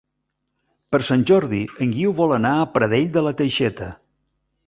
[0.95, 3.93] Per Sant Jordi en Guiu vol anar a Pradell de la Teixeta.